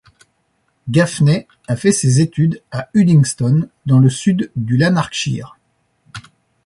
Gaffney 0.89 1.45
a 1.67 1.75
fait 1.75 1.91
ses 1.91 2.21
études 2.21 2.63
à 2.71 2.89
Uddingston, 2.95 3.69
dans 3.85 3.99
le 3.99 4.09
sud 4.09 4.49
du 4.55 4.75
Lanarkshire. 4.75 5.59